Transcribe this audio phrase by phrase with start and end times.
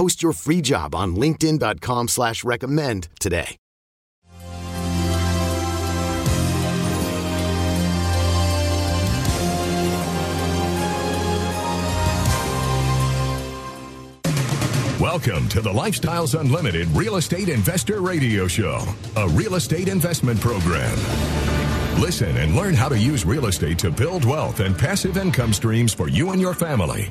[0.00, 3.58] Post your free job on linkedin.com slash recommend today.
[14.98, 18.80] Welcome to the Lifestyles Unlimited Real Estate Investor Radio Show,
[19.16, 20.96] a real estate investment program.
[22.00, 25.92] Listen and learn how to use real estate to build wealth and passive income streams
[25.92, 27.10] for you and your family.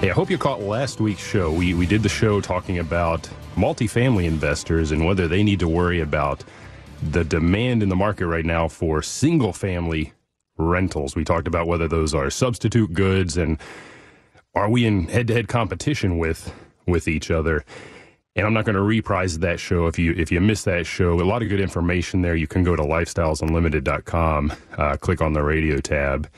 [0.00, 1.50] Hey, I hope you caught last week's show.
[1.50, 6.00] We, we did the show talking about multifamily investors and whether they need to worry
[6.00, 6.44] about
[7.02, 10.12] the demand in the market right now for single family
[10.58, 11.16] rentals.
[11.16, 13.58] We talked about whether those are substitute goods and
[14.54, 16.52] are we in head to head competition with
[16.86, 17.64] with each other.
[18.36, 19.86] And I'm not going to reprise that show.
[19.86, 22.34] If you if you missed that show, a lot of good information there.
[22.34, 26.28] You can go to lifestylesunlimited.com, uh, click on the radio tab,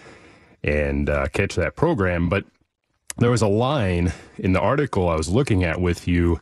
[0.63, 2.29] and uh, catch that program.
[2.29, 2.45] But
[3.19, 6.41] there was a line in the article I was looking at with you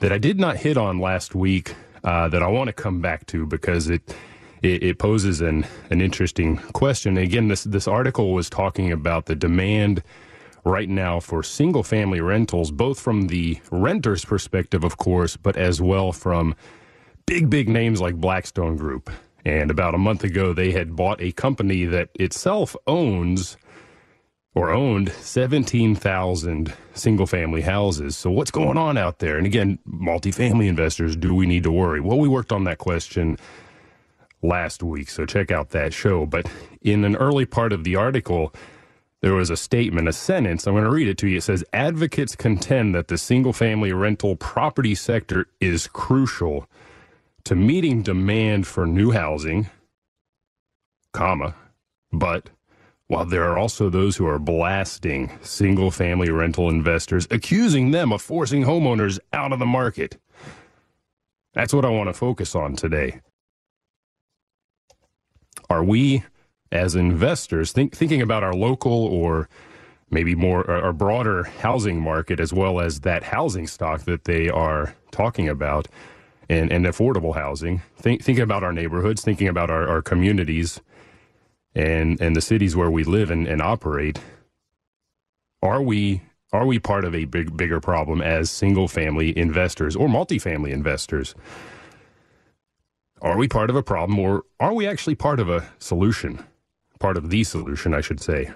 [0.00, 1.74] that I did not hit on last week
[2.04, 4.14] uh, that I want to come back to because it
[4.62, 7.16] it, it poses an an interesting question.
[7.16, 10.02] again, this this article was talking about the demand
[10.64, 15.80] right now for single family rentals, both from the renter's perspective, of course, but as
[15.80, 16.54] well from
[17.26, 19.10] big, big names like Blackstone Group.
[19.44, 23.56] And about a month ago, they had bought a company that itself owns
[24.54, 28.16] or owned 17,000 single family houses.
[28.16, 29.38] So, what's going on out there?
[29.38, 32.00] And again, multifamily investors, do we need to worry?
[32.00, 33.38] Well, we worked on that question
[34.42, 36.26] last week, so check out that show.
[36.26, 36.50] But
[36.82, 38.52] in an early part of the article,
[39.22, 40.66] there was a statement, a sentence.
[40.66, 41.38] I'm going to read it to you.
[41.38, 46.68] It says Advocates contend that the single family rental property sector is crucial
[47.44, 49.70] to meeting demand for new housing,
[51.12, 51.54] comma,
[52.12, 52.50] but
[53.12, 58.22] while there are also those who are blasting single family rental investors, accusing them of
[58.22, 60.18] forcing homeowners out of the market.
[61.52, 63.20] That's what I want to focus on today.
[65.68, 66.24] Are we
[66.70, 69.46] as investors, think, thinking about our local or
[70.10, 74.96] maybe more or broader housing market as well as that housing stock that they are
[75.10, 75.86] talking about
[76.48, 80.80] and, and affordable housing, think, thinking about our neighborhoods, thinking about our, our communities
[81.74, 84.20] and, and the cities where we live and, and operate,
[85.62, 86.22] are we
[86.52, 91.34] are we part of a big bigger problem as single family investors or multifamily investors?
[93.22, 96.44] Are we part of a problem or are we actually part of a solution?
[97.02, 98.50] part of the solution, I should say.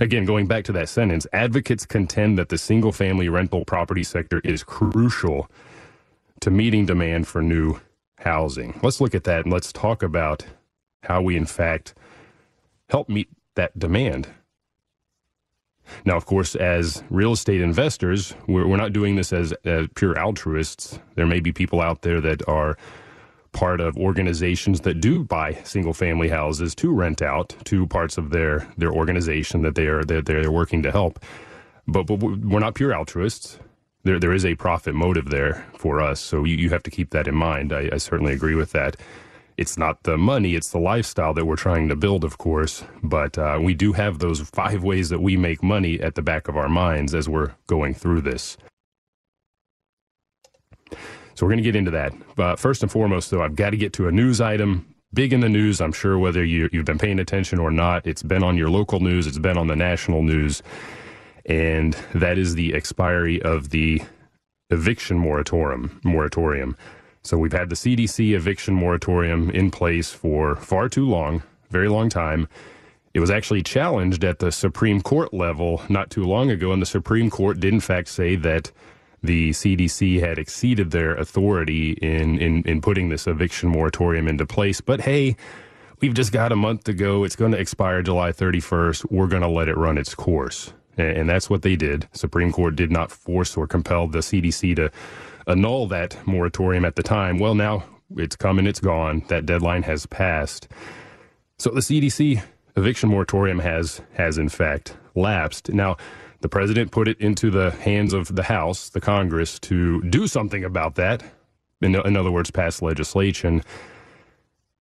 [0.00, 4.40] Again, going back to that sentence, advocates contend that the single family rental property sector
[4.42, 5.48] is crucial
[6.40, 7.78] to meeting demand for new
[8.18, 8.78] housing.
[8.82, 10.44] Let's look at that and let's talk about
[11.04, 11.94] how we, in fact,
[12.88, 14.28] help meet that demand.
[16.04, 20.18] Now, of course, as real estate investors, we're, we're not doing this as, as pure
[20.18, 20.98] altruists.
[21.14, 22.76] There may be people out there that are
[23.52, 28.30] part of organizations that do buy single family houses to rent out to parts of
[28.30, 31.24] their their organization that they are that they're working to help.
[31.86, 33.58] But but we're not pure altruists.
[34.02, 37.10] There there is a profit motive there for us, so you, you have to keep
[37.10, 37.72] that in mind.
[37.72, 38.96] I, I certainly agree with that.
[39.56, 42.84] It's not the money, it's the lifestyle that we're trying to build, of course.
[43.02, 46.48] But uh, we do have those five ways that we make money at the back
[46.48, 48.56] of our minds as we're going through this.
[51.34, 52.12] So we're going to get into that.
[52.36, 54.86] But first and foremost, though, I've got to get to a news item.
[55.12, 58.06] Big in the news, I'm sure, whether you, you've been paying attention or not.
[58.06, 60.62] It's been on your local news, it's been on the national news.
[61.46, 64.02] And that is the expiry of the
[64.70, 66.00] eviction moratorium.
[66.02, 66.76] moratorium.
[67.24, 72.10] So we've had the CDC eviction moratorium in place for far too long, very long
[72.10, 72.48] time.
[73.14, 76.86] It was actually challenged at the Supreme Court level not too long ago, and the
[76.86, 78.70] Supreme Court did in fact say that
[79.22, 84.82] the CDC had exceeded their authority in, in, in putting this eviction moratorium into place.
[84.82, 85.34] But hey,
[86.00, 87.24] we've just got a month to go.
[87.24, 89.10] It's going to expire July 31st.
[89.10, 90.74] We're going to let it run its course.
[90.98, 92.06] And that's what they did.
[92.12, 94.92] Supreme Court did not force or compel the CDC to
[95.46, 97.38] annul that moratorium at the time.
[97.38, 97.84] Well, now
[98.16, 99.24] it's come and it's gone.
[99.28, 100.68] That deadline has passed.
[101.58, 102.42] So the CDC
[102.76, 105.70] eviction moratorium has has in fact lapsed.
[105.72, 105.96] Now,
[106.40, 110.64] the president put it into the hands of the House, the Congress, to do something
[110.64, 111.22] about that.
[111.80, 113.62] In, in other words, pass legislation.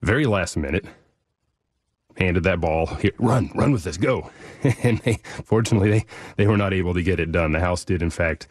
[0.01, 0.85] Very last minute,
[2.17, 4.29] handed that ball here, run, run with this, go.
[4.83, 6.05] and they, fortunately, they,
[6.37, 7.51] they were not able to get it done.
[7.51, 8.47] The House did, in fact,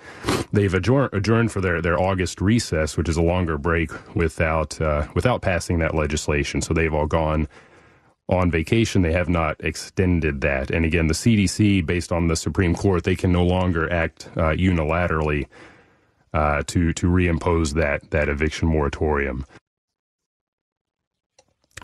[0.53, 5.07] they've adjourned, adjourned for their, their August recess, which is a longer break, without uh,
[5.15, 6.61] without passing that legislation.
[6.61, 7.49] So they've all gone
[8.29, 9.03] on vacation.
[9.03, 10.71] They have not extended that.
[10.71, 14.51] And again, the CDC, based on the Supreme Court, they can no longer act uh,
[14.51, 15.47] unilaterally
[16.35, 19.45] uh, to to reimpose that that eviction moratorium.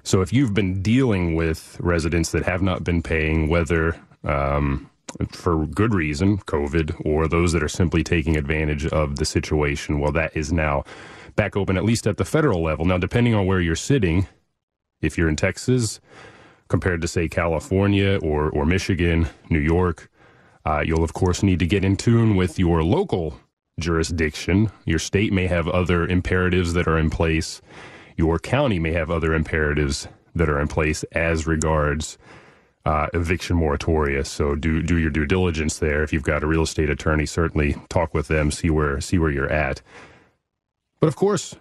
[0.09, 3.95] So if you've been dealing with residents that have not been paying, whether
[4.25, 4.89] um,
[5.33, 10.11] for good reason, COVID, or those that are simply taking advantage of the situation, well,
[10.13, 10.85] that is now
[11.37, 12.87] back open, at least at the federal level.
[12.87, 14.27] Now, depending on where you're sitting,
[15.03, 16.01] if you're in Texas,
[16.69, 20.09] compared to, say, California or, or Michigan, New York,
[20.65, 23.39] uh, you'll, of course, need to get in tune with your local
[23.79, 24.71] jurisdiction.
[24.87, 27.61] Your state may have other imperatives that are in place.
[28.19, 32.19] Your county may have other imperatives that are in place as regards
[32.85, 34.27] uh, eviction moratoria.
[34.27, 36.03] So do do your due diligence there.
[36.03, 39.31] If you've got a real estate attorney, certainly talk with them, see where see where
[39.31, 39.83] you're at.
[41.01, 41.55] But of course,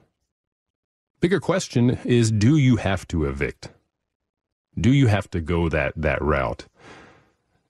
[1.19, 3.69] bigger question is: Do you have to evict?
[4.79, 6.65] Do you have to go that that route?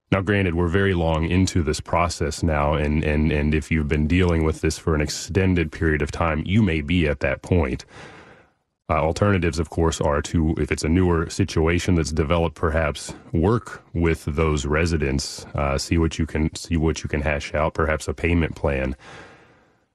[0.09, 4.07] Now, granted, we're very long into this process now, and, and, and if you've been
[4.07, 7.83] dealing with this for an extended period of time, you may be at that point.
[8.89, 13.83] Uh, alternatives, of course, are to, if it's a newer situation that's developed, perhaps work
[13.93, 18.07] with those residents, uh, see what you can see what you can hash out, perhaps
[18.07, 18.95] a payment plan.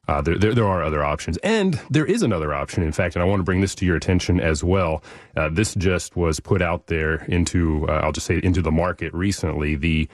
[0.09, 1.39] Uh, there, there, there, are other options.
[1.39, 3.97] And there is another option, in fact, and I want to bring this to your
[3.97, 5.03] attention as well.
[5.39, 9.15] Uh, this just was put out there into, uh, I'll just say, into the market
[9.15, 9.75] recently.
[9.75, 10.07] The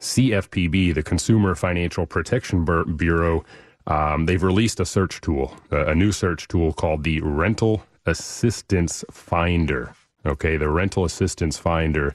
[0.00, 2.66] CFPB, the Consumer Financial Protection
[2.96, 3.46] Bureau,
[3.86, 9.94] um, they've released a search tool, a new search tool called the Rental Assistance Finder.
[10.24, 12.14] Okay, the Rental Assistance Finder.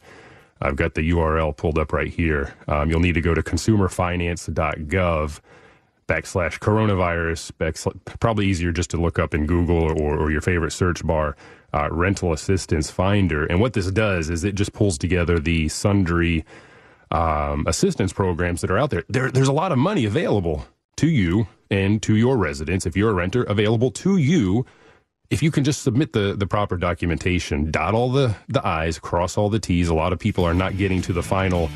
[0.62, 2.54] I've got the URL pulled up right here.
[2.68, 5.40] Um, you'll need to go to consumerfinance.gov
[6.08, 10.72] backslash coronavirus, backslash, probably easier just to look up in Google or, or your favorite
[10.72, 11.36] search bar,
[11.74, 13.46] uh, rental assistance finder.
[13.46, 16.46] And what this does is it just pulls together the sundry
[17.12, 19.04] um, assistance programs that are out there.
[19.10, 19.32] there.
[19.32, 20.66] There's a lot of money available
[20.98, 24.66] to you and to your residents, if you're a renter, available to you
[25.32, 29.38] if you can just submit the, the proper documentation, dot all the, the I's, cross
[29.38, 29.88] all the T's.
[29.88, 31.70] A lot of people are not getting to the final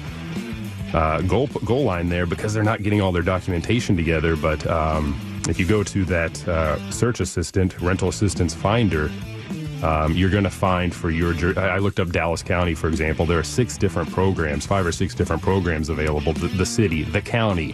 [0.93, 4.35] uh, goal goal line there because they're not getting all their documentation together.
[4.35, 9.09] But um, if you go to that uh, search assistant, rental assistance finder,
[9.83, 11.57] um, you're going to find for your.
[11.57, 13.25] I looked up Dallas County, for example.
[13.25, 16.33] There are six different programs, five or six different programs available.
[16.33, 17.73] The, the city, the county,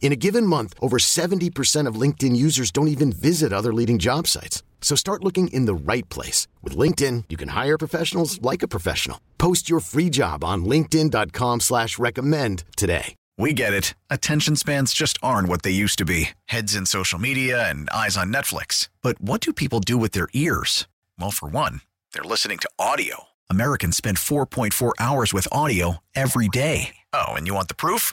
[0.00, 4.26] In a given month, over 70% of LinkedIn users don't even visit other leading job
[4.26, 4.64] sites.
[4.80, 6.48] So start looking in the right place.
[6.62, 9.20] With LinkedIn, you can hire professionals like a professional.
[9.38, 13.14] Post your free job on linkedin.com slash recommend today.
[13.38, 13.94] We get it.
[14.10, 16.30] Attention spans just aren't what they used to be.
[16.46, 18.88] Heads in social media and eyes on Netflix.
[19.02, 20.86] But what do people do with their ears?
[21.18, 21.80] Well, for one,
[22.12, 23.24] they're listening to audio.
[23.48, 26.96] Americans spend 4.4 hours with audio every day.
[27.14, 28.12] Oh, and you want the proof?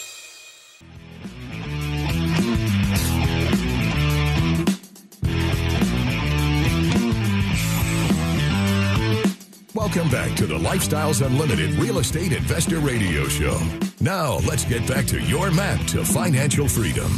[9.93, 13.59] Welcome back to the Lifestyles Unlimited Real Estate Investor Radio Show.
[13.99, 17.11] Now, let's get back to your map to financial freedom.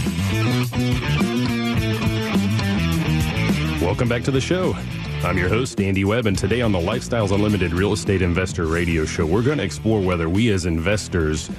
[3.80, 4.74] Welcome back to the show.
[5.22, 9.06] I'm your host, Andy Webb, and today on the Lifestyles Unlimited Real Estate Investor Radio
[9.06, 11.52] Show, we're going to explore whether we as investors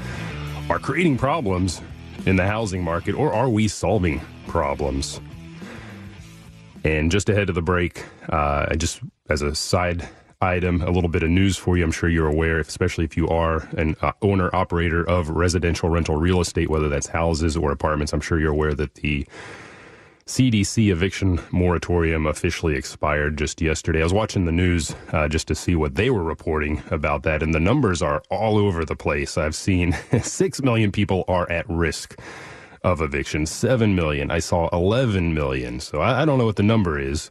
[0.68, 1.80] are creating problems
[2.26, 5.20] in the housing market or are we solving problems?
[6.82, 8.98] And just ahead of the break, uh, I just,
[9.30, 10.08] as a side
[10.44, 11.84] item, a little bit of news for you.
[11.84, 16.16] I'm sure you're aware, especially if you are an uh, owner operator of residential rental
[16.16, 18.12] real estate, whether that's houses or apartments.
[18.12, 19.26] I'm sure you're aware that the
[20.26, 24.00] CDC eviction moratorium officially expired just yesterday.
[24.00, 27.42] I was watching the news uh, just to see what they were reporting about that,
[27.42, 29.36] and the numbers are all over the place.
[29.36, 32.18] I've seen 6 million people are at risk
[32.82, 34.30] of eviction, 7 million.
[34.30, 35.80] I saw 11 million.
[35.80, 37.30] So I, I don't know what the number is.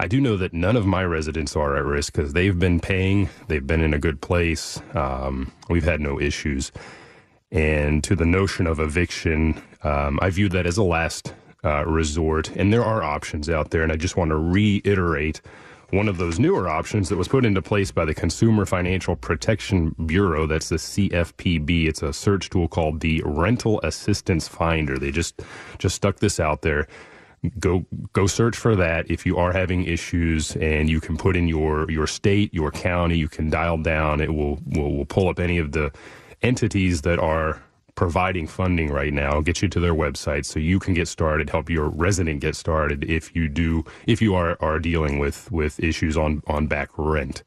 [0.00, 3.28] I do know that none of my residents are at risk because they've been paying,
[3.48, 4.80] they've been in a good place.
[4.94, 6.72] Um, we've had no issues.
[7.52, 11.34] And to the notion of eviction, um, I view that as a last
[11.64, 12.50] uh, resort.
[12.56, 13.82] And there are options out there.
[13.82, 15.40] And I just want to reiterate
[15.90, 19.94] one of those newer options that was put into place by the Consumer Financial Protection
[20.06, 20.46] Bureau.
[20.46, 21.86] That's the CFPB.
[21.86, 24.98] It's a search tool called the Rental Assistance Finder.
[24.98, 25.40] They just
[25.78, 26.88] just stuck this out there
[27.58, 31.48] go go search for that if you are having issues and you can put in
[31.48, 34.20] your your state your county you can dial down.
[34.20, 35.92] It will will, will pull up any of the
[36.42, 37.62] entities that are
[37.94, 39.40] providing funding right now.
[39.40, 43.04] Get you to their website so you can get started help your resident get started
[43.04, 47.42] if you do if you are are dealing with with issues on on back rent.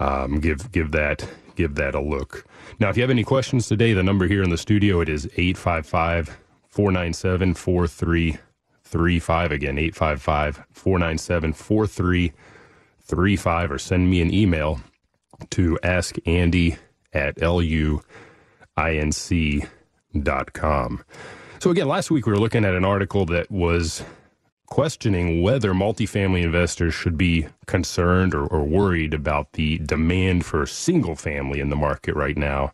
[0.00, 2.46] Um, give give that give that a look.
[2.80, 5.26] Now if you have any questions today the number here in the studio it is
[5.36, 7.54] 855 497
[8.84, 14.80] 35 again 855 497 4335 or send me an email
[15.50, 16.76] to ask andy
[17.12, 18.02] at luinc.com
[21.58, 24.04] so again last week we were looking at an article that was
[24.66, 31.14] questioning whether multifamily investors should be concerned or, or worried about the demand for single
[31.14, 32.72] family in the market right now.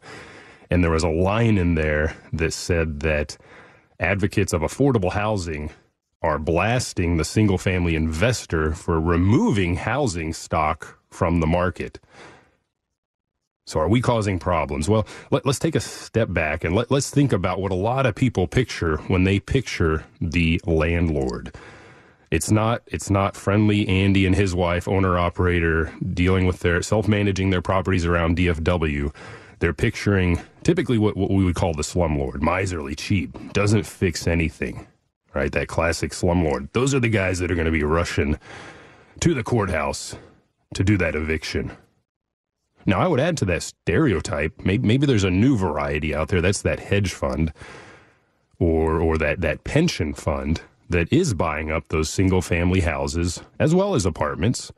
[0.71, 3.37] And there was a line in there that said that
[3.99, 5.71] advocates of affordable housing
[6.23, 11.99] are blasting the single family investor for removing housing stock from the market.
[13.67, 14.89] So, are we causing problems?
[14.89, 18.05] Well, let, us take a step back and let, let's think about what a lot
[18.05, 21.55] of people picture when they picture the landlord.
[22.31, 27.09] It's not it's not friendly Andy and his wife, owner operator, dealing with their self
[27.09, 29.15] managing their properties around DFW.
[29.59, 34.87] They're picturing typically what, what we would call the slumlord, miserly, cheap, doesn't fix anything
[35.34, 35.52] right?
[35.52, 36.68] That classic slumlord.
[36.72, 38.38] Those are the guys that are going to be rushing
[39.20, 40.16] to the courthouse
[40.75, 41.72] to do that eviction.
[42.87, 46.40] Now, I would add to that stereotype, maybe, maybe there's a new variety out there.
[46.40, 47.52] That's that hedge fund
[48.58, 53.75] or, or that, that pension fund that is buying up those single family houses as
[53.75, 54.72] well as apartments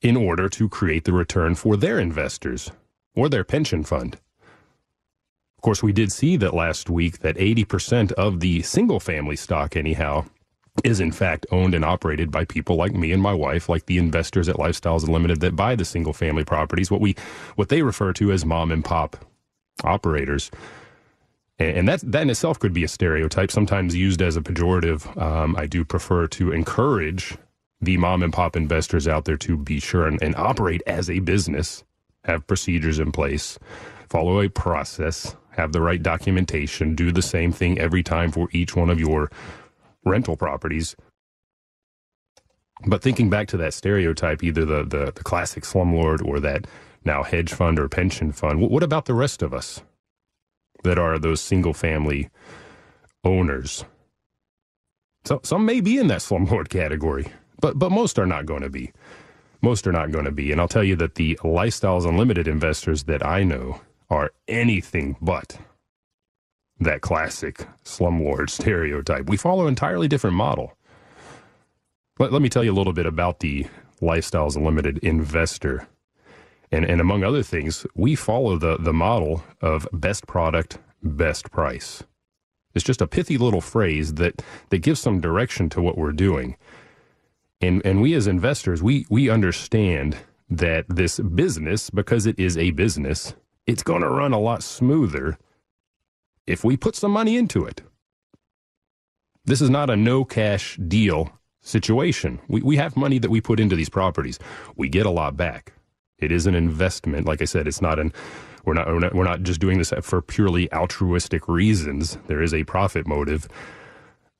[0.00, 2.70] in order to create the return for their investors
[3.14, 4.18] or their pension fund.
[5.62, 9.76] Of course, we did see that last week that 80% of the single family stock,
[9.76, 10.24] anyhow,
[10.82, 13.98] is in fact owned and operated by people like me and my wife, like the
[13.98, 17.14] investors at Lifestyles Unlimited that buy the single family properties, what we
[17.54, 19.16] what they refer to as mom and pop
[19.84, 20.50] operators.
[21.60, 25.16] And that that in itself could be a stereotype, sometimes used as a pejorative.
[25.22, 27.38] Um, I do prefer to encourage
[27.80, 31.20] the mom and pop investors out there to be sure and, and operate as a
[31.20, 31.84] business,
[32.24, 33.58] have procedures in place,
[34.08, 38.76] follow a process, have the right documentation, do the same thing every time for each
[38.76, 39.30] one of your
[40.04, 40.96] rental properties.
[42.86, 46.66] But thinking back to that stereotype, either the, the, the classic slumlord or that
[47.04, 49.80] now hedge fund or pension fund, what about the rest of us?
[50.84, 52.30] that are those single family
[53.24, 53.84] owners.
[55.24, 57.28] So some may be in that slumlord category,
[57.60, 58.92] but but most are not going to be.
[59.62, 60.52] Most are not going to be.
[60.52, 63.80] And I'll tell you that the Lifestyles Unlimited investors that I know
[64.12, 65.56] are anything but
[66.78, 69.26] that classic slumlord stereotype.
[69.26, 70.76] We follow an entirely different model.
[72.18, 73.66] Let, let me tell you a little bit about the
[74.02, 75.88] Lifestyles Unlimited investor.
[76.70, 82.02] And, and among other things, we follow the, the model of best product, best price.
[82.74, 86.56] It's just a pithy little phrase that, that gives some direction to what we're doing.
[87.62, 90.18] And, and we as investors, we, we understand
[90.50, 93.34] that this business, because it is a business,
[93.66, 95.38] it's going to run a lot smoother
[96.46, 97.82] if we put some money into it.
[99.44, 102.40] This is not a no cash deal situation.
[102.48, 104.38] We, we have money that we put into these properties.
[104.76, 105.72] We get a lot back.
[106.18, 107.26] It is an investment.
[107.26, 108.12] Like I said, it's not an,
[108.64, 112.18] we're not, we're not, we're not just doing this for purely altruistic reasons.
[112.26, 113.48] There is a profit motive.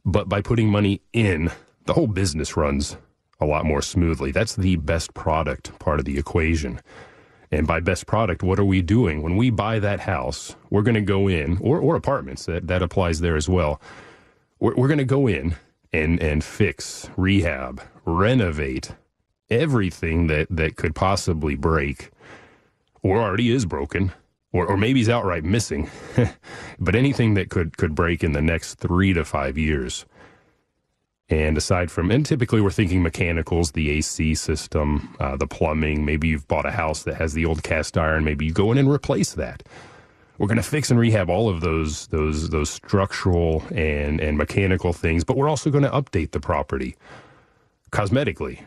[0.05, 1.51] But by putting money in,
[1.87, 2.97] the whole business runs
[3.41, 4.31] a lot more smoothly.
[4.31, 6.81] That's the best product part of the equation.
[7.53, 9.21] And by best product, what are we doing?
[9.23, 12.83] When we buy that house, we're going to go in, or, or apartments, that, that
[12.83, 13.81] applies there as well.
[14.59, 15.57] We're, we're going to go in
[15.93, 18.93] and, and fix, rehab, renovate
[19.51, 22.11] everything that, that could possibly break
[23.03, 24.13] or already is broken
[24.53, 25.91] or, or maybe is outright missing,
[26.79, 30.07] but anything that could, could break in the next three to five years.
[31.33, 36.05] And aside from, and typically we're thinking mechanicals, the AC system, uh, the plumbing.
[36.05, 38.23] Maybe you've bought a house that has the old cast iron.
[38.23, 39.63] Maybe you go in and replace that.
[40.37, 44.93] We're going to fix and rehab all of those those those structural and and mechanical
[44.93, 46.97] things, but we're also going to update the property
[47.93, 48.61] cosmetically.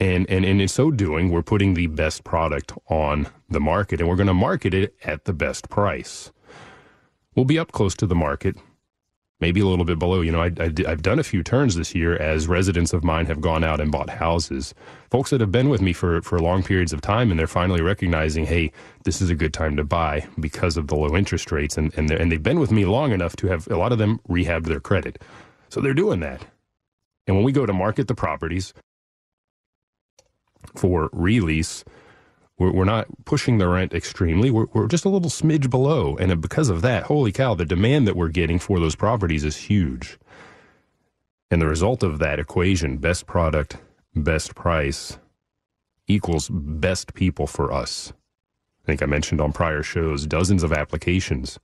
[0.00, 4.08] And, and and in so doing, we're putting the best product on the market, and
[4.08, 6.30] we're going to market it at the best price.
[7.34, 8.56] We'll be up close to the market,
[9.40, 10.20] maybe a little bit below.
[10.20, 10.50] You know, I,
[10.86, 13.90] have done a few turns this year as residents of mine have gone out and
[13.90, 14.74] bought houses.
[15.10, 17.82] Folks that have been with me for, for long periods of time, and they're finally
[17.82, 18.72] recognizing, hey,
[19.04, 21.76] this is a good time to buy because of the low interest rates.
[21.76, 24.20] And, and, and they've been with me long enough to have a lot of them
[24.28, 25.22] rehabbed their credit.
[25.68, 26.44] So they're doing that.
[27.26, 28.74] And when we go to market the properties
[30.74, 31.84] for release,
[32.58, 34.50] we're, we're not pushing the rent extremely.
[34.50, 36.16] We're, we're just a little smidge below.
[36.16, 39.56] And because of that, holy cow, the demand that we're getting for those properties is
[39.56, 40.18] huge.
[41.50, 43.76] And the result of that equation, best product,
[44.14, 45.18] best price,
[46.06, 48.12] equals best people for us.
[48.82, 51.58] I think I mentioned on prior shows dozens of applications.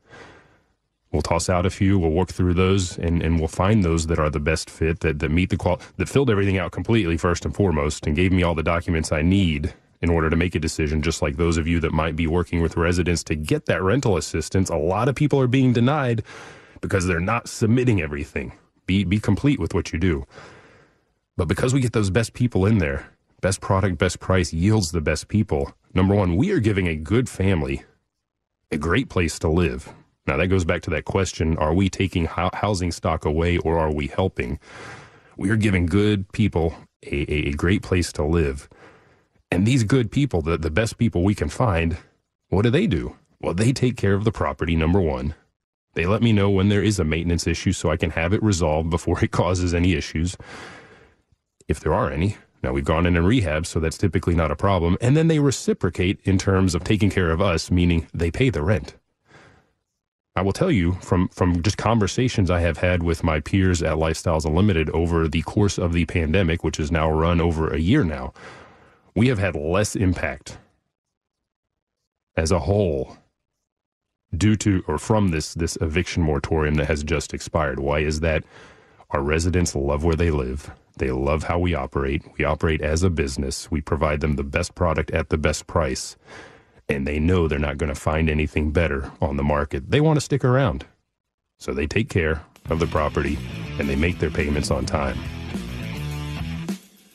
[1.12, 4.20] We'll toss out a few, we'll work through those, and, and we'll find those that
[4.20, 7.44] are the best fit, that, that meet the qual that filled everything out completely first
[7.44, 10.60] and foremost, and gave me all the documents I need in order to make a
[10.60, 13.82] decision, just like those of you that might be working with residents to get that
[13.82, 14.70] rental assistance.
[14.70, 16.22] A lot of people are being denied
[16.80, 18.52] because they're not submitting everything.
[18.86, 20.26] Be, be complete with what you do.
[21.36, 23.10] But because we get those best people in there,
[23.40, 25.72] best product, best price yields the best people.
[25.94, 27.84] Number one, we are giving a good family
[28.70, 29.92] a great place to live.
[30.26, 33.92] Now, that goes back to that question are we taking housing stock away or are
[33.92, 34.58] we helping?
[35.36, 38.68] We are giving good people a, a great place to live.
[39.50, 41.98] And these good people, the, the best people we can find,
[42.48, 43.16] what do they do?
[43.40, 45.34] Well, they take care of the property, number one.
[45.94, 48.42] They let me know when there is a maintenance issue so I can have it
[48.42, 50.36] resolved before it causes any issues,
[51.68, 52.36] if there are any.
[52.62, 54.98] Now, we've gone in and rehab, so that's typically not a problem.
[55.00, 58.62] And then they reciprocate in terms of taking care of us, meaning they pay the
[58.62, 58.96] rent.
[60.36, 63.96] I will tell you from, from just conversations I have had with my peers at
[63.96, 68.04] Lifestyles Unlimited over the course of the pandemic, which has now run over a year
[68.04, 68.32] now,
[69.14, 70.58] we have had less impact
[72.36, 73.16] as a whole
[74.36, 77.80] due to or from this this eviction moratorium that has just expired.
[77.80, 78.44] Why is that?
[79.10, 80.70] Our residents love where they live.
[80.98, 82.22] They love how we operate.
[82.38, 83.70] We operate as a business.
[83.70, 86.16] We provide them the best product at the best price.
[86.88, 89.90] And they know they're not going to find anything better on the market.
[89.90, 90.86] They want to stick around.
[91.58, 93.38] So they take care of the property
[93.78, 95.18] and they make their payments on time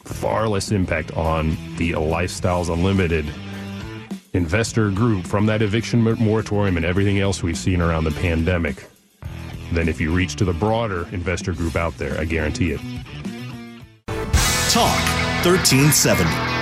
[0.06, 3.26] far less impact on the Lifestyles Unlimited
[4.34, 8.88] investor group from that eviction moratorium and everything else we've seen around the pandemic
[9.72, 12.20] than if you reach to the broader investor group out there.
[12.20, 12.82] I guarantee it.
[14.70, 14.94] Talk
[15.46, 16.55] 1370.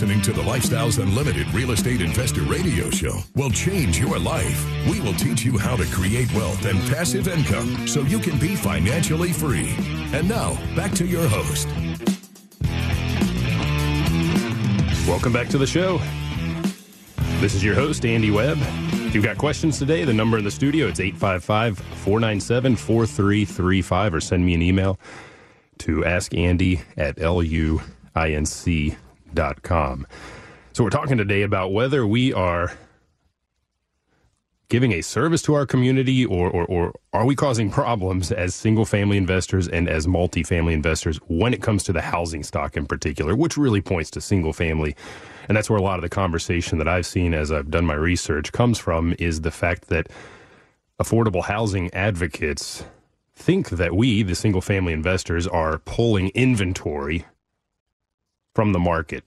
[0.00, 4.66] Listening to the Lifestyles Unlimited Real Estate Investor Radio Show will change your life.
[4.88, 8.56] We will teach you how to create wealth and passive income so you can be
[8.56, 9.74] financially free.
[10.14, 11.68] And now, back to your host.
[15.06, 16.00] Welcome back to the show.
[17.42, 18.56] This is your host, Andy Webb.
[19.06, 24.20] If you've got questions today, the number in the studio, it's 855 497 4335, or
[24.22, 24.98] send me an email
[25.80, 29.09] to askandy at luinc.com.
[30.72, 32.72] So, we're talking today about whether we are
[34.70, 38.84] giving a service to our community or, or, or are we causing problems as single
[38.84, 43.34] family investors and as multifamily investors when it comes to the housing stock in particular,
[43.34, 44.94] which really points to single family.
[45.48, 47.94] And that's where a lot of the conversation that I've seen as I've done my
[47.94, 50.08] research comes from is the fact that
[51.02, 52.84] affordable housing advocates
[53.34, 57.24] think that we, the single family investors, are pulling inventory
[58.60, 59.24] from the market.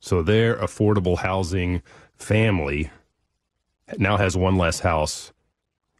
[0.00, 1.82] So their affordable housing
[2.16, 2.90] family
[3.98, 5.34] now has one less house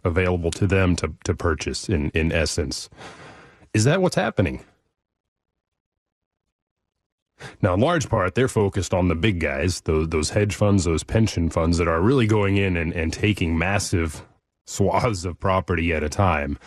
[0.02, 2.88] available to them to, to purchase in, in essence.
[3.74, 4.64] Is that what's happening?
[7.60, 11.04] Now, in large part, they're focused on the big guys, those, those hedge funds, those
[11.04, 14.24] pension funds that are really going in and, and taking massive
[14.64, 16.58] swaths of property at a time,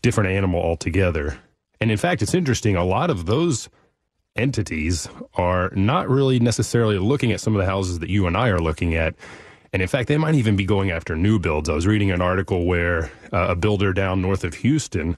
[0.00, 1.40] different animal altogether.
[1.80, 3.68] And in fact, it's interesting, a lot of those
[4.36, 8.48] entities are not really necessarily looking at some of the houses that you and I
[8.48, 9.14] are looking at
[9.72, 11.68] and in fact, they might even be going after new builds.
[11.70, 15.16] I was reading an article where uh, a builder down north of Houston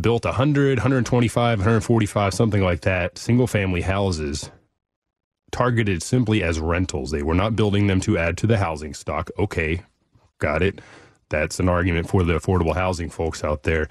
[0.00, 4.50] built 100, 125, 145, something like that, single family houses
[5.52, 7.10] targeted simply as rentals.
[7.10, 9.30] They were not building them to add to the housing stock.
[9.38, 9.82] Okay,
[10.38, 10.80] got it.
[11.30, 13.88] That's an argument for the affordable housing folks out there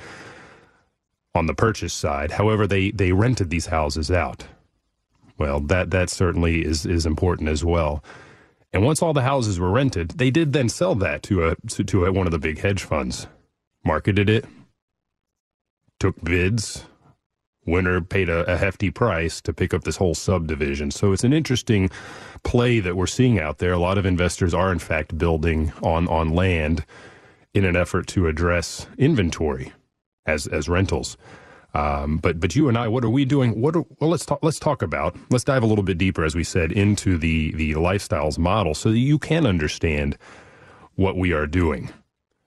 [1.38, 2.32] on the purchase side.
[2.32, 4.46] However, they, they rented these houses out.
[5.38, 8.04] Well, that, that certainly is, is important as well.
[8.74, 11.84] And once all the houses were rented, they did then sell that to a to,
[11.86, 13.28] to a, one of the big hedge funds,
[13.86, 14.46] marketed it,
[16.00, 16.86] took bids.
[17.66, 20.90] Winner paid a, a hefty price to pick up this whole subdivision.
[20.90, 21.90] So it's an interesting
[22.44, 23.74] play that we're seeing out there.
[23.74, 26.86] A lot of investors are in fact building on on land
[27.54, 29.74] in an effort to address inventory
[30.28, 31.18] as as rentals.
[31.74, 33.62] Um, but but you and I, what are we doing?
[33.62, 34.40] What are, well, let's talk.
[34.42, 35.16] Let's talk about.
[35.30, 38.92] Let's dive a little bit deeper, as we said, into the the lifestyles model, so
[38.92, 40.18] that you can understand
[40.96, 41.92] what we are doing.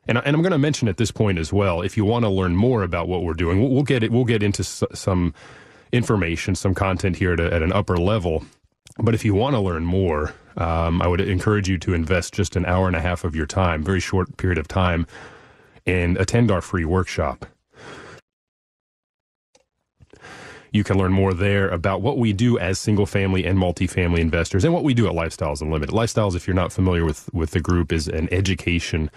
[0.08, 1.82] And, and I'm going to mention at this point as well.
[1.82, 4.10] If you want to learn more about what we're doing, we'll, we'll get it.
[4.10, 5.34] We'll get into s- some
[5.92, 8.44] information, some content here at, at, an upper level.
[8.98, 12.56] But if you want to learn more, um, I would encourage you to invest just
[12.56, 15.06] an hour and a half of your time, very short period of time,
[15.86, 17.46] and attend our free workshop.
[20.72, 24.64] You can learn more there about what we do as single family and multifamily investors
[24.64, 25.94] and what we do at Lifestyles Unlimited.
[25.94, 29.10] Lifestyles, if you're not familiar with, with the group, is an education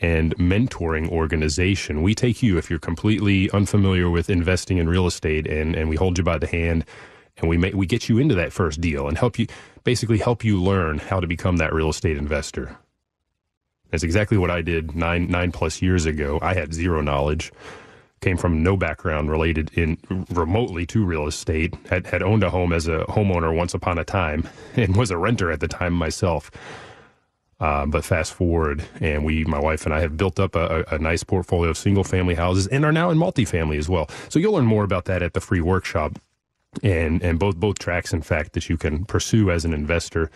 [0.00, 2.02] and mentoring organization.
[2.02, 5.96] We take you, if you're completely unfamiliar with investing in real estate, and, and we
[5.96, 6.84] hold you by the hand
[7.36, 9.46] and we make, we get you into that first deal and help you
[9.84, 12.78] basically help you learn how to become that real estate investor.
[13.90, 16.38] That's exactly what I did nine nine plus years ago.
[16.42, 17.52] I had zero knowledge
[18.20, 19.98] came from no background related in
[20.30, 24.04] remotely to real estate, had, had owned a home as a homeowner once upon a
[24.04, 26.50] time, and was a renter at the time myself.
[27.60, 30.98] Uh, but fast forward, and we, my wife and I, have built up a, a
[30.98, 34.08] nice portfolio of single family houses and are now in multifamily as well.
[34.28, 36.20] So you'll learn more about that at the free workshop,
[36.84, 40.30] and and both both tracks, in fact, that you can pursue as an investor.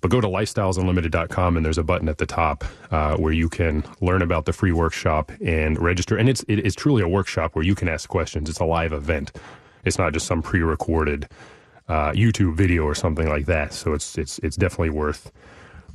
[0.00, 3.84] But go to lifestylesunlimited.com and there's a button at the top uh, where you can
[4.00, 6.16] learn about the free workshop and register.
[6.16, 8.48] And it's it is truly a workshop where you can ask questions.
[8.48, 9.32] It's a live event.
[9.84, 11.28] It's not just some pre-recorded
[11.88, 13.72] uh, YouTube video or something like that.
[13.72, 15.32] So it's it's it's definitely worth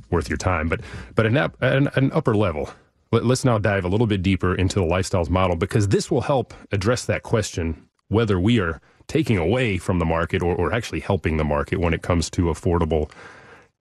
[0.10, 0.68] worth your time.
[0.68, 0.82] But
[1.16, 2.70] but an, an, an upper level.
[3.12, 6.22] Let, let's now dive a little bit deeper into the lifestyles model because this will
[6.22, 11.00] help address that question whether we are taking away from the market or, or actually
[11.00, 13.12] helping the market when it comes to affordable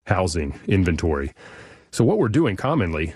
[0.07, 1.33] housing inventory.
[1.91, 3.15] So what we're doing commonly,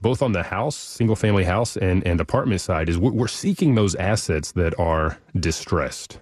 [0.00, 3.94] both on the house, single family house and, and apartment side, is we're seeking those
[3.96, 6.20] assets that are distressed.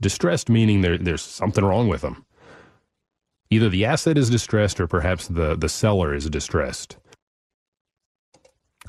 [0.00, 2.24] Distressed meaning there, there's something wrong with them.
[3.50, 6.96] Either the asset is distressed or perhaps the, the seller is distressed.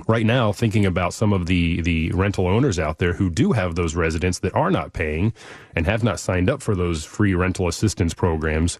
[0.08, 3.76] Right now, thinking about some of the, the rental owners out there who do have
[3.76, 5.34] those residents that are not paying
[5.76, 8.78] and have not signed up for those free rental assistance programs,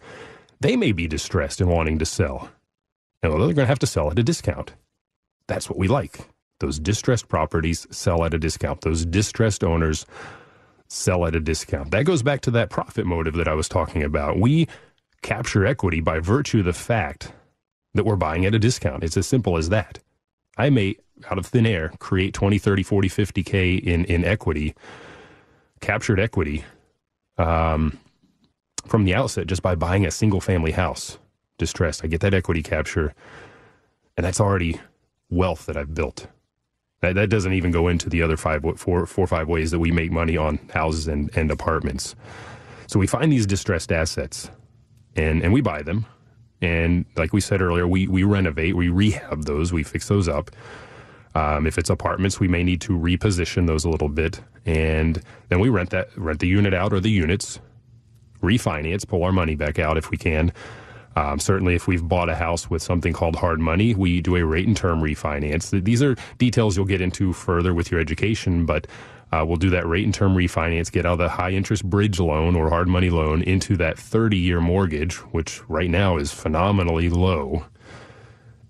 [0.60, 2.50] they may be distressed and wanting to sell.
[3.22, 4.74] And they're going to have to sell at a discount.
[5.46, 6.28] That's what we like.
[6.60, 8.80] Those distressed properties sell at a discount.
[8.80, 10.06] Those distressed owners
[10.88, 11.90] sell at a discount.
[11.90, 14.38] That goes back to that profit motive that I was talking about.
[14.38, 14.68] We
[15.22, 17.32] capture equity by virtue of the fact
[17.94, 19.04] that we're buying at a discount.
[19.04, 20.00] It's as simple as that.
[20.56, 20.96] I may,
[21.30, 24.74] out of thin air, create 20, 30, 40, 50K in, in equity,
[25.80, 26.64] captured equity,
[27.36, 27.98] um,
[28.88, 31.18] from the outset just by buying a single family house
[31.58, 32.04] distressed.
[32.04, 33.14] I get that equity capture,
[34.16, 34.80] and that's already
[35.30, 36.26] wealth that I've built.
[37.00, 39.78] That, that doesn't even go into the other five, four, four or five ways that
[39.78, 42.16] we make money on houses and, and apartments.
[42.88, 44.50] So we find these distressed assets
[45.14, 46.06] and, and we buy them.
[46.60, 50.50] And like we said earlier, we, we renovate, we rehab those, we fix those up.
[51.34, 55.60] Um, if it's apartments, we may need to reposition those a little bit, and then
[55.60, 57.60] we rent that rent the unit out or the units,
[58.40, 60.52] refinance, pull our money back out if we can.
[61.16, 64.44] Um, certainly, if we've bought a house with something called hard money, we do a
[64.44, 65.84] rate and term refinance.
[65.84, 68.86] These are details you'll get into further with your education, but
[69.32, 72.18] uh, we'll do that rate and term refinance, get out of the high interest bridge
[72.18, 77.10] loan or hard money loan into that 30 year mortgage, which right now is phenomenally
[77.10, 77.64] low.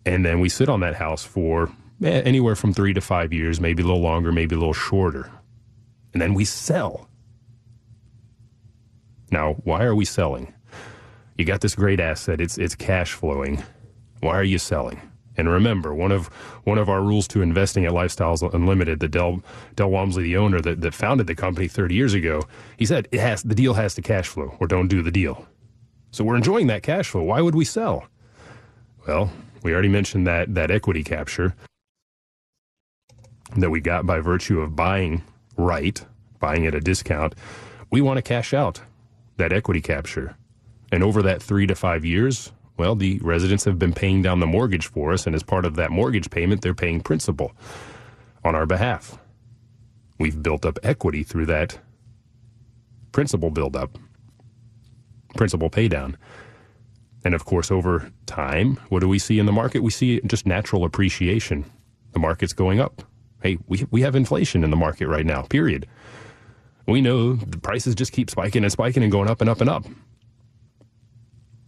[0.04, 1.70] And then we sit on that house for
[2.02, 5.30] eh, anywhere from three to five years, maybe a little longer, maybe a little shorter.
[6.12, 7.07] And then we sell.
[9.30, 10.54] Now, why are we selling?
[11.36, 13.62] You got this great asset, it's, it's cash flowing.
[14.20, 15.00] Why are you selling?
[15.36, 16.26] And remember, one of
[16.64, 19.40] one of our rules to investing at Lifestyles Unlimited, the Del
[19.76, 22.42] Del Walmsley, the owner that, that founded the company 30 years ago,
[22.76, 25.46] he said it has the deal has to cash flow or don't do the deal.
[26.10, 27.22] So we're enjoying that cash flow.
[27.22, 28.08] Why would we sell?
[29.06, 29.30] Well,
[29.62, 31.54] we already mentioned that that equity capture
[33.56, 35.22] that we got by virtue of buying
[35.56, 36.04] right,
[36.40, 37.36] buying at a discount.
[37.90, 38.80] We want to cash out
[39.38, 40.36] that equity capture.
[40.92, 44.46] And over that three to five years, well, the residents have been paying down the
[44.46, 47.52] mortgage for us, and as part of that mortgage payment, they're paying principal
[48.44, 49.18] on our behalf.
[50.18, 51.78] We've built up equity through that
[53.12, 53.98] principal buildup,
[55.36, 56.14] principal paydown.
[57.24, 59.82] And of course, over time, what do we see in the market?
[59.82, 61.64] We see just natural appreciation.
[62.12, 63.02] The market's going up.
[63.42, 65.86] Hey, we, we have inflation in the market right now, period.
[66.88, 69.68] We know the prices just keep spiking and spiking and going up and up and
[69.68, 69.84] up.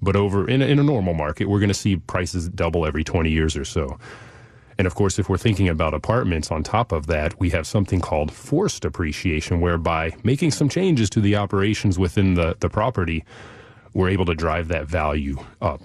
[0.01, 3.05] But over in a, in a normal market, we're going to see prices double every
[3.05, 3.99] 20 years or so.
[4.79, 8.01] And of course, if we're thinking about apartments on top of that, we have something
[8.01, 13.23] called forced appreciation, whereby making some changes to the operations within the, the property,
[13.93, 15.83] we're able to drive that value up.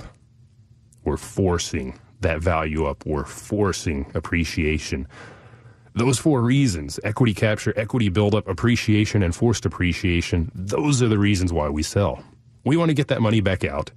[1.04, 3.06] We're forcing that value up.
[3.06, 5.10] We're forcing appreciation.
[5.98, 11.54] Those four reasons equity capture, equity buildup, appreciation, and forced appreciation those are the reasons
[11.54, 12.22] why we sell.
[12.66, 13.92] We want to get that money back out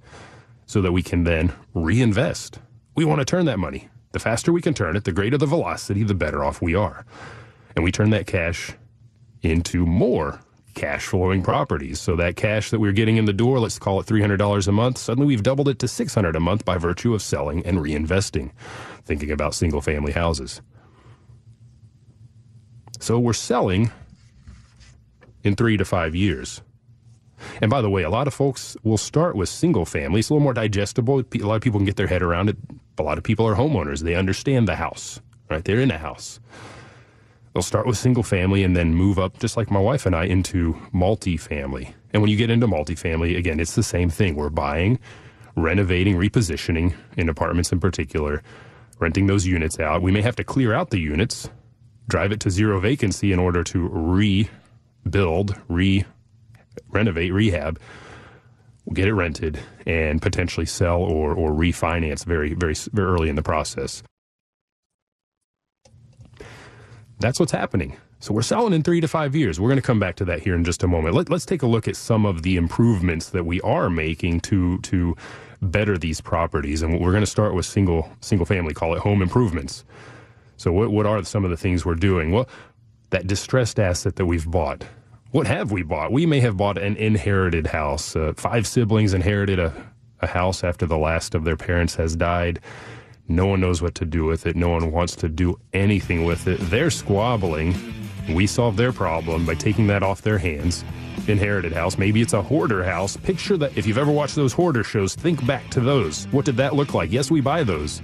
[0.65, 2.59] so that we can then reinvest.
[2.95, 3.89] We want to turn that money.
[4.13, 7.05] The faster we can turn it, the greater the velocity, the better off we are.
[7.75, 8.71] And we turn that cash
[9.41, 10.39] into more
[10.75, 11.99] cash flowing properties.
[11.99, 14.97] So that cash that we're getting in the door, let's call it $300 a month,
[14.97, 18.51] suddenly we've doubled it to 600 a month by virtue of selling and reinvesting,
[19.03, 20.61] thinking about single family houses.
[22.99, 23.91] So we're selling
[25.43, 26.61] in 3 to 5 years.
[27.61, 30.19] And by the way, a lot of folks will start with single family.
[30.19, 31.19] It's a little more digestible.
[31.19, 32.57] A lot of people can get their head around it.
[32.97, 34.01] A lot of people are homeowners.
[34.01, 35.63] They understand the house, right?
[35.63, 36.41] They're in a house.
[37.53, 40.25] They'll start with single family and then move up, just like my wife and I,
[40.25, 41.93] into multifamily.
[42.11, 44.35] And when you get into multifamily, again, it's the same thing.
[44.35, 44.99] We're buying,
[45.55, 48.43] renovating, repositioning in apartments in particular,
[48.99, 50.01] renting those units out.
[50.01, 51.49] We may have to clear out the units,
[52.09, 56.03] drive it to zero vacancy in order to rebuild, re
[56.89, 57.79] renovate, rehab,
[58.93, 63.43] get it rented, and potentially sell or, or refinance very, very, very early in the
[63.43, 64.03] process.
[67.19, 67.97] That's what's happening.
[68.21, 69.59] So we're selling in three to five years.
[69.59, 71.15] We're going to come back to that here in just a moment.
[71.15, 74.79] Let, us take a look at some of the improvements that we are making to
[74.79, 75.15] to
[75.61, 78.73] better these properties, and we're going to start with single single family.
[78.73, 79.85] Call it home improvements.
[80.59, 82.31] So what what are some of the things we're doing?
[82.31, 82.47] Well,
[83.09, 84.85] that distressed asset that we've bought
[85.31, 86.11] what have we bought?
[86.11, 88.15] We may have bought an inherited house.
[88.15, 89.71] Uh, five siblings inherited a,
[90.21, 92.59] a house after the last of their parents has died.
[93.27, 94.55] No one knows what to do with it.
[94.55, 96.59] No one wants to do anything with it.
[96.61, 97.75] They're squabbling.
[98.27, 100.83] We solve their problem by taking that off their hands.
[101.27, 101.99] Inherited house.
[101.99, 103.15] Maybe it's a hoarder house.
[103.15, 103.77] Picture that.
[103.77, 106.25] If you've ever watched those hoarder shows, think back to those.
[106.31, 107.11] What did that look like?
[107.11, 108.01] Yes, we buy those.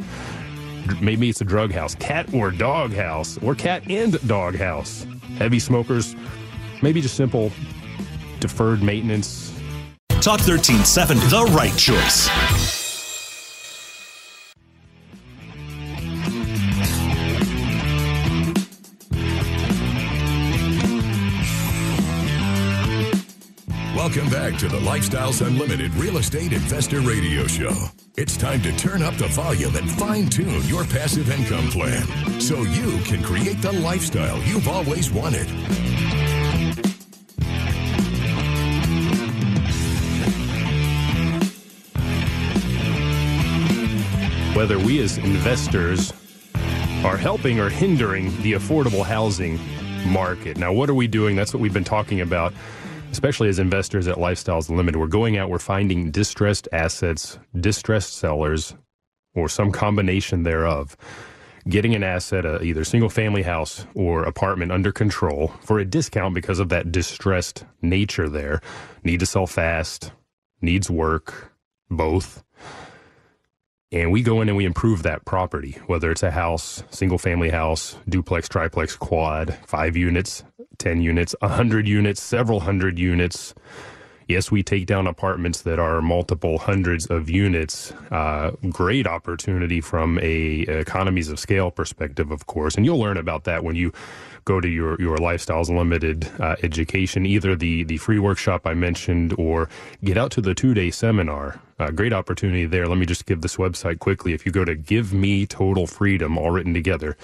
[1.01, 5.05] Maybe it's a drug house, cat or dog house, or cat and dog house.
[5.37, 6.15] Heavy smokers
[6.81, 7.51] Maybe just simple
[8.39, 9.51] deferred maintenance.
[10.21, 12.29] Talk 1370, the right choice.
[23.95, 27.89] Welcome back to the Lifestyles Unlimited Real Estate Investor Radio Show.
[28.17, 32.07] It's time to turn up the volume and fine tune your passive income plan
[32.39, 35.45] so you can create the lifestyle you've always wanted.
[44.55, 46.13] Whether we as investors
[47.03, 49.59] are helping or hindering the affordable housing
[50.07, 50.55] market.
[50.55, 51.35] Now, what are we doing?
[51.35, 52.53] That's what we've been talking about
[53.15, 54.99] especially as investors at Lifestyles Unlimited.
[54.99, 58.75] We're going out, we're finding distressed assets, distressed sellers,
[59.33, 60.97] or some combination thereof,
[61.69, 66.35] getting an asset, uh, either single family house or apartment under control for a discount
[66.35, 68.59] because of that distressed nature there.
[69.05, 70.11] Need to sell fast,
[70.61, 71.53] needs work,
[71.89, 72.43] both.
[73.93, 77.49] And we go in and we improve that property, whether it's a house, single family
[77.49, 80.43] house, duplex, triplex, quad, five units,
[80.79, 83.53] 10 units, 100 units, several hundred units.
[84.27, 87.91] Yes, we take down apartments that are multiple hundreds of units.
[88.09, 93.43] Uh, great opportunity from a economies of scale perspective, of course, and you'll learn about
[93.43, 93.93] that when you
[94.45, 99.35] go to your your Lifestyles Unlimited uh, education, either the the free workshop I mentioned
[99.37, 99.69] or
[100.03, 101.59] get out to the two day seminar.
[101.77, 102.87] Uh, great opportunity there.
[102.87, 104.33] Let me just give this website quickly.
[104.33, 107.15] If you go to Give Me Total Freedom, all written together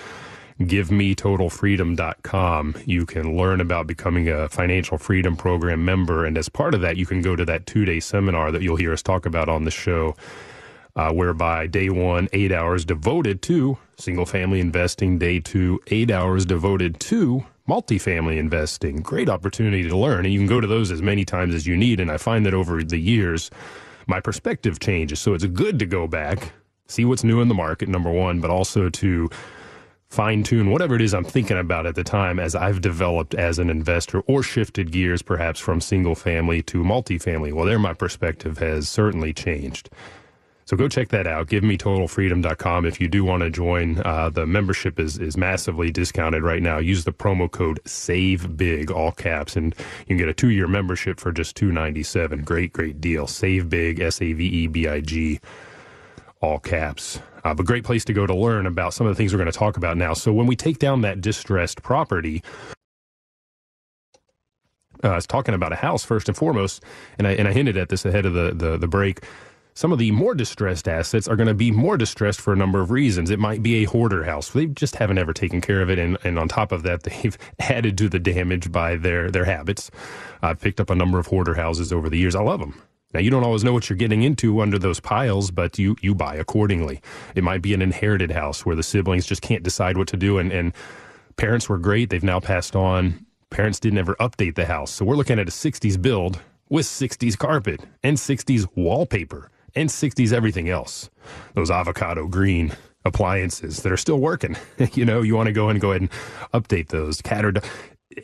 [0.67, 2.75] givemetotalfreedom.com.
[2.85, 6.25] You can learn about becoming a financial freedom program member.
[6.25, 8.75] And as part of that, you can go to that two day seminar that you'll
[8.75, 10.15] hear us talk about on the show,
[10.95, 16.45] uh, whereby day one, eight hours devoted to single family investing, day two, eight hours
[16.45, 18.97] devoted to multifamily investing.
[18.97, 20.25] Great opportunity to learn.
[20.25, 21.99] And you can go to those as many times as you need.
[21.99, 23.51] And I find that over the years,
[24.07, 25.19] my perspective changes.
[25.19, 26.51] So it's good to go back,
[26.87, 29.29] see what's new in the market, number one, but also to
[30.11, 33.59] fine tune whatever it is I'm thinking about at the time as I've developed as
[33.59, 37.53] an investor or shifted gears perhaps from single family to multifamily.
[37.53, 39.89] Well, there my perspective has certainly changed.
[40.65, 41.47] So go check that out.
[41.47, 42.85] GiveMeTotalFreedom.com.
[42.85, 46.77] If you do want to join, uh, the membership is, is massively discounted right now.
[46.77, 50.67] Use the promo code Save Big, all caps, and you can get a two year
[50.67, 52.43] membership for just two ninety seven.
[52.43, 53.27] Great, great deal.
[53.27, 55.39] Save Big, S A V E B I G,
[56.41, 57.19] all caps.
[57.43, 59.51] Uh, but great place to go to learn about some of the things we're going
[59.51, 60.13] to talk about now.
[60.13, 62.43] So when we take down that distressed property,
[65.03, 66.83] uh, I was talking about a house first and foremost,
[67.17, 69.23] and I and I hinted at this ahead of the the, the break.
[69.73, 72.81] Some of the more distressed assets are going to be more distressed for a number
[72.81, 73.29] of reasons.
[73.29, 76.17] It might be a hoarder house; they just haven't ever taken care of it, and,
[76.23, 79.89] and on top of that, they've added to the damage by their their habits.
[80.41, 82.35] I've picked up a number of hoarder houses over the years.
[82.35, 82.81] I love them.
[83.13, 86.15] Now you don't always know what you're getting into under those piles, but you you
[86.15, 87.01] buy accordingly.
[87.35, 90.37] It might be an inherited house where the siblings just can't decide what to do
[90.37, 90.73] and, and
[91.37, 93.25] parents were great, they've now passed on.
[93.49, 94.91] Parents didn't ever update the house.
[94.91, 100.31] So we're looking at a 60s build with 60s carpet and 60s wallpaper and 60s
[100.31, 101.09] everything else.
[101.53, 104.55] Those avocado green appliances that are still working.
[104.93, 106.11] you know, you want to go and go ahead and
[106.53, 107.21] update those.
[107.21, 107.45] Cat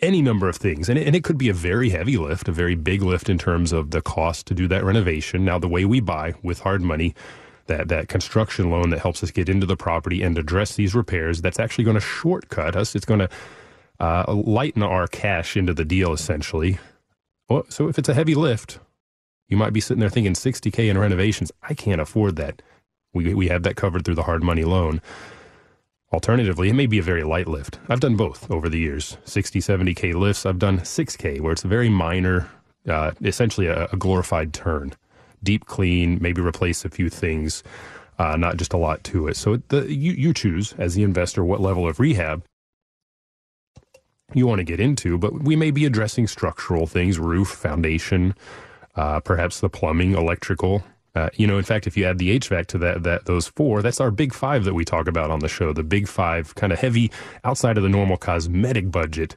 [0.02, 0.90] any number of things.
[0.90, 3.38] And it, and it could be a very heavy lift, a very big lift in
[3.38, 5.46] terms of the cost to do that renovation.
[5.46, 7.16] Now, the way we buy with hard money,
[7.68, 11.42] that, that construction loan that helps us get into the property and address these repairs,
[11.42, 12.96] that's actually going to shortcut us.
[12.96, 13.30] It's going to
[14.00, 16.80] uh, lighten our cash into the deal, essentially.
[17.50, 18.80] Well, so if it's a heavy lift,
[19.48, 21.52] you might be sitting there thinking 60K in renovations.
[21.64, 22.62] I can't afford that.
[23.14, 25.02] We, we have that covered through the hard money loan.
[26.18, 27.78] Alternatively, it may be a very light lift.
[27.90, 30.48] I've done both over the years 60, 70K lifts.
[30.48, 32.50] I've done 6K, where it's a very minor,
[32.90, 34.96] uh, essentially a, a, glorified turn.
[35.44, 37.62] Deep clean, maybe replace a few things,
[38.18, 39.38] uh, not just a lot to it.
[39.38, 42.44] So the, you, you choose, as the investor, what level of rehab
[44.34, 48.34] you want to get into, but we may be addressing structural things roof, foundation,
[48.96, 50.84] uh, perhaps the plumbing, electrical,
[51.18, 53.82] uh, you know, in fact, if you add the HVAC to that, that those four,
[53.82, 55.74] that's our big five that we talk about on the show.
[55.74, 57.12] The big five, kind of heavy
[57.44, 59.36] outside of the normal cosmetic budget,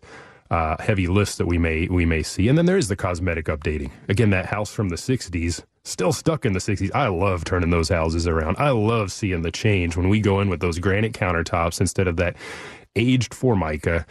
[0.51, 2.49] uh, heavy list that we may we may see.
[2.49, 3.90] And then there is the cosmetic updating.
[4.11, 6.90] Again, that house from the '60s, still stuck in the '60s.
[6.95, 8.57] I love turning those houses around.
[8.59, 12.16] I love seeing the change when we go in with those granite countertops instead of
[12.16, 12.37] that
[12.95, 14.05] aged formica.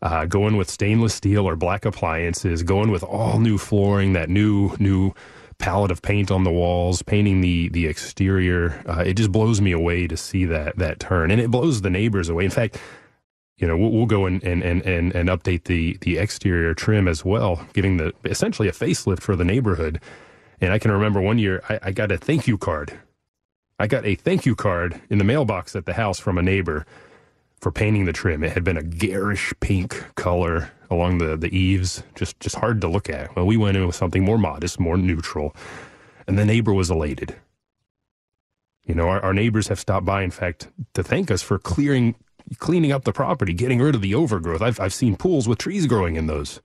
[0.00, 4.76] Uh, going with stainless steel or black appliances, going with all new flooring, that new
[4.78, 5.12] new
[5.58, 8.82] palette of paint on the walls, painting the the exterior.
[8.86, 11.90] Uh, it just blows me away to see that that turn, and it blows the
[11.90, 12.44] neighbors away.
[12.44, 12.80] In fact,
[13.56, 17.24] you know, we'll, we'll go and, and and and update the the exterior trim as
[17.24, 20.00] well, giving the essentially a facelift for the neighborhood.
[20.60, 22.98] And I can remember one year I, I got a thank you card.
[23.78, 26.84] I got a thank you card in the mailbox at the house from a neighbor
[27.60, 28.44] for painting the trim.
[28.44, 32.88] It had been a garish pink color along the, the eaves, just, just hard to
[32.88, 33.34] look at.
[33.36, 35.54] Well, we went in with something more modest, more neutral,
[36.26, 37.36] and the neighbor was elated.
[38.84, 42.14] You know, our, our neighbors have stopped by, in fact, to thank us for clearing,
[42.58, 44.62] cleaning up the property, getting rid of the overgrowth.
[44.62, 46.60] I've, I've seen pools with trees growing in those.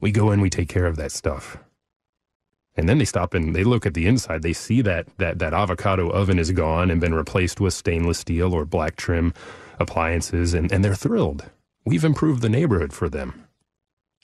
[0.00, 1.58] We go in, we take care of that stuff.
[2.76, 4.42] And then they stop and they look at the inside.
[4.42, 8.54] They see that that that avocado oven is gone and been replaced with stainless steel
[8.54, 9.34] or black trim
[9.78, 11.50] appliances, and, and they're thrilled.
[11.84, 13.44] We've improved the neighborhood for them.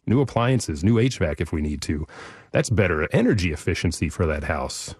[0.07, 2.07] New appliances, new HVAC if we need to.
[2.51, 4.95] That's better energy efficiency for that house.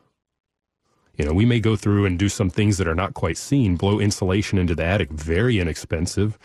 [1.17, 3.77] You know, we may go through and do some things that are not quite seen,
[3.77, 6.39] blow insulation into the attic, very inexpensive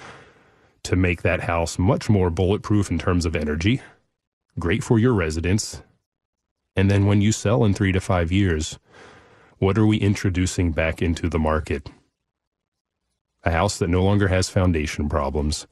[0.83, 3.81] to make that house much more bulletproof in terms of energy.
[4.59, 5.81] Great for your residents.
[6.75, 8.77] And then when you sell in three to five years,
[9.57, 11.89] what are we introducing back into the market?
[13.43, 15.65] A house that no longer has foundation problems,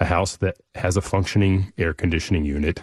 [0.00, 2.82] a house that has a functioning air conditioning unit,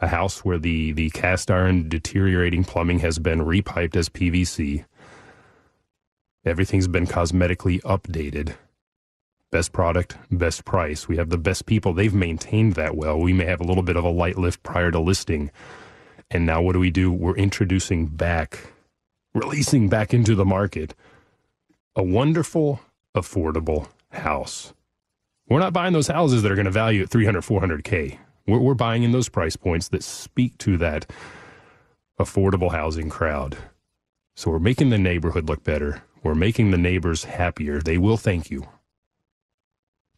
[0.00, 4.84] a house where the, the cast iron deteriorating plumbing has been repiped as PVC.
[6.44, 8.54] Everything's been cosmetically updated.
[9.50, 11.08] Best product, best price.
[11.08, 11.92] We have the best people.
[11.92, 13.18] They've maintained that well.
[13.18, 15.50] We may have a little bit of a light lift prior to listing.
[16.30, 17.10] And now what do we do?
[17.10, 18.72] We're introducing back,
[19.32, 20.94] releasing back into the market
[21.96, 22.80] a wonderful,
[23.14, 24.72] affordable house.
[25.48, 28.18] We're not buying those houses that are going to value at 300, 400K.
[28.46, 31.10] We're, we're buying in those price points that speak to that
[32.18, 33.56] affordable housing crowd.
[34.34, 36.02] So we're making the neighborhood look better.
[36.22, 37.80] We're making the neighbors happier.
[37.80, 38.66] They will thank you.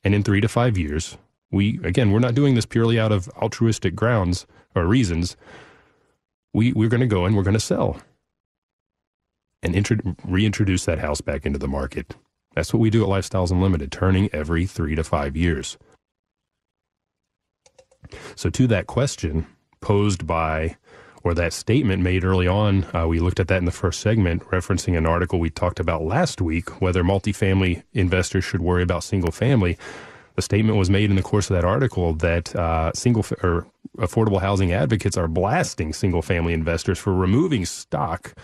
[0.04, 1.18] And in three to five years,
[1.50, 5.36] we, again, we're not doing this purely out of altruistic grounds or reasons.
[6.54, 8.00] We, we're going to go and we're going to sell
[9.62, 12.14] and intro- reintroduce that house back into the market.
[12.54, 15.76] That's what we do at Lifestyles Unlimited, turning every three to five years.
[18.34, 19.46] So, to that question
[19.80, 20.76] posed by,
[21.22, 24.42] or that statement made early on, uh, we looked at that in the first segment,
[24.44, 29.32] referencing an article we talked about last week whether multifamily investors should worry about single
[29.32, 29.76] family.
[30.36, 33.66] The statement was made in the course of that article that uh, single or
[33.98, 38.34] affordable housing advocates are blasting single family investors for removing stock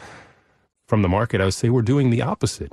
[0.92, 1.40] from the market.
[1.40, 2.72] I would say we're doing the opposite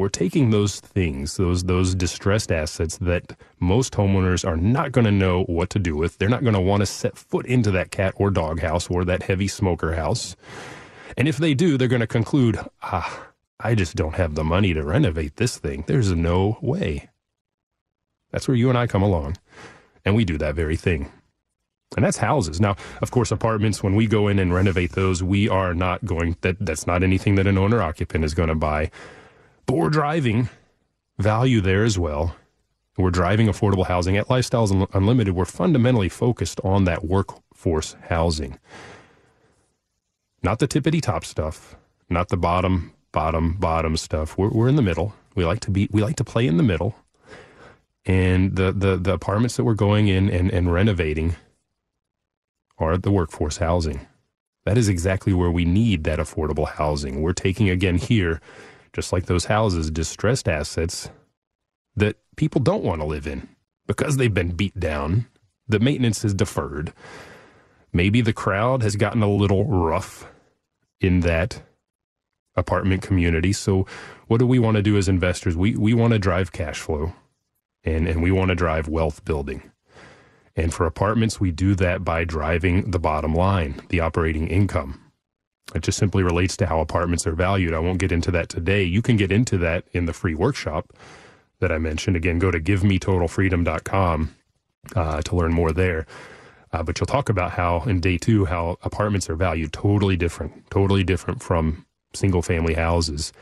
[0.00, 5.10] we're taking those things, those those distressed assets that most homeowners are not going to
[5.10, 6.16] know what to do with.
[6.16, 9.04] They're not going to want to set foot into that cat or dog house or
[9.04, 10.36] that heavy smoker house.
[11.18, 13.28] And if they do, they're going to conclude, ah,
[13.60, 15.84] I just don't have the money to renovate this thing.
[15.86, 17.10] There's no way.
[18.30, 19.36] That's where you and I come along.
[20.06, 21.12] And we do that very thing.
[21.96, 22.60] And that's houses.
[22.60, 26.36] Now, of course, apartments, when we go in and renovate those, we are not going,
[26.42, 28.90] that, that's not anything that an owner occupant is going to buy.
[29.66, 30.48] But we're driving
[31.18, 32.36] value there as well.
[32.96, 35.34] We're driving affordable housing at Lifestyles Unlimited.
[35.34, 38.58] We're fundamentally focused on that workforce housing,
[40.42, 41.76] not the tippity top stuff,
[42.08, 44.38] not the bottom, bottom, bottom stuff.
[44.38, 45.14] We're, we're in the middle.
[45.34, 46.94] We like to be, we like to play in the middle.
[48.06, 51.36] And the, the, the apartments that we're going in and, and renovating
[52.80, 54.06] are the workforce housing.
[54.64, 57.22] That is exactly where we need that affordable housing.
[57.22, 58.40] We're taking again here
[58.92, 61.10] just like those houses, distressed assets
[61.96, 63.48] that people don't want to live in
[63.86, 65.26] because they've been beat down.
[65.68, 66.92] The maintenance is deferred.
[67.92, 70.26] Maybe the crowd has gotten a little rough
[71.00, 71.62] in that
[72.56, 73.52] apartment community.
[73.52, 73.86] So,
[74.26, 75.56] what do we want to do as investors?
[75.56, 77.12] We, we want to drive cash flow
[77.84, 79.69] and, and we want to drive wealth building.
[80.60, 85.00] And for apartments, we do that by driving the bottom line, the operating income.
[85.74, 87.72] It just simply relates to how apartments are valued.
[87.72, 88.84] I won't get into that today.
[88.84, 90.92] You can get into that in the free workshop
[91.60, 92.14] that I mentioned.
[92.14, 94.34] Again, go to givemetotalfreedom.com
[94.94, 96.04] uh, to learn more there.
[96.74, 100.68] Uh, but you'll talk about how in day two, how apartments are valued totally different,
[100.70, 103.32] totally different from single family houses.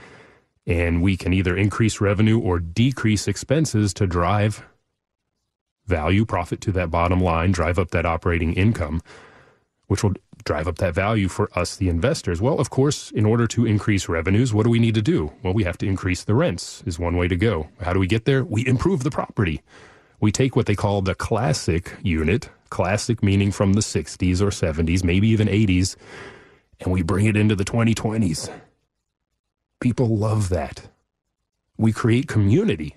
[0.69, 4.65] And we can either increase revenue or decrease expenses to drive
[5.89, 9.03] value, profit to that bottom line, drive up that operating income,
[9.89, 10.15] which will
[10.45, 12.41] drive up that value for us, the investors?
[12.41, 15.33] Well, of course, in order to increase revenues, what do we need to do?
[15.43, 17.69] Well, we have to increase the rents, is one way to go.
[17.81, 18.45] How do we get there?
[18.45, 19.63] We improve the property.
[20.21, 25.05] We take what they call the classic unit, classic meaning from the 60s or 70s,
[25.05, 25.97] maybe even 80s,
[26.81, 28.51] and we bring it into the 2020s.
[29.81, 30.89] People love that.
[31.77, 32.97] We create community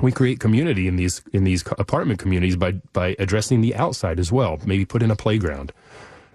[0.00, 4.32] we create community in these in these apartment communities by by addressing the outside as
[4.32, 4.58] well.
[4.64, 5.72] Maybe put in a playground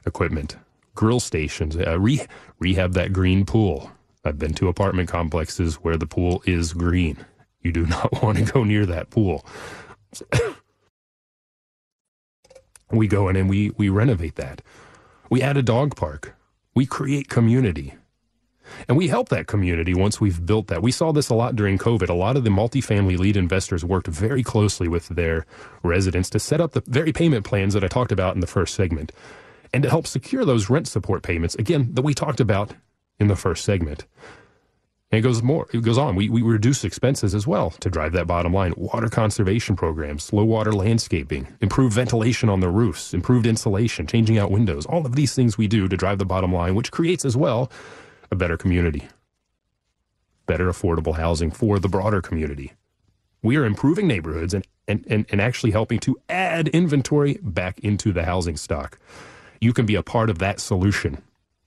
[0.05, 0.55] equipment,
[0.95, 2.21] grill stations, uh, re,
[2.59, 3.91] rehab that green pool,
[4.25, 7.17] I've been to apartment complexes where the pool is green.
[7.61, 9.45] You do not want to go near that pool.
[12.91, 14.61] we go in and we, we renovate that.
[15.29, 16.35] We add a dog park.
[16.75, 17.95] We create community.
[18.87, 20.81] And we help that community once we've built that.
[20.81, 22.09] We saw this a lot during COVID.
[22.09, 25.45] A lot of the multifamily lead investors worked very closely with their
[25.83, 28.75] residents to set up the very payment plans that I talked about in the first
[28.75, 29.11] segment
[29.73, 32.73] and to help secure those rent support payments, again, that we talked about
[33.19, 34.05] in the first segment.
[35.11, 36.15] And it goes more, it goes on.
[36.15, 38.73] We, we reduce expenses as well to drive that bottom line.
[38.77, 44.51] Water conservation programs, low water landscaping, improved ventilation on the roofs, improved insulation, changing out
[44.51, 47.35] windows, all of these things we do to drive the bottom line, which creates as
[47.35, 47.71] well
[48.31, 49.07] a better community,
[50.45, 52.73] better affordable housing for the broader community.
[53.41, 58.11] We are improving neighborhoods and, and, and, and actually helping to add inventory back into
[58.11, 58.99] the housing stock.
[59.61, 61.21] You can be a part of that solution.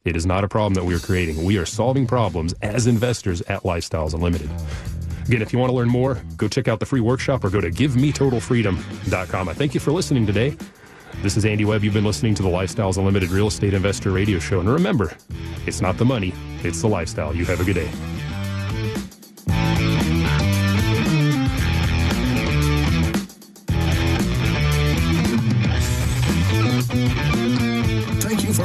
[0.04, 1.44] It is not a problem that we are creating.
[1.44, 4.50] We are solving problems as investors at Lifestyles Unlimited.
[5.26, 7.60] Again, if you want to learn more, go check out the free workshop or go
[7.60, 9.48] to givemetotalfreedom.com.
[9.48, 10.56] I thank you for listening today.
[11.20, 11.84] This is Andy Webb.
[11.84, 14.60] You've been listening to the Lifestyles Unlimited Real Estate Investor Radio Show.
[14.60, 15.16] And remember,
[15.66, 16.32] it's not the money,
[16.64, 17.34] it's the lifestyle.
[17.34, 18.21] You have a good day.